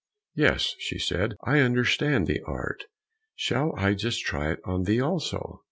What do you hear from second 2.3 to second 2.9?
art;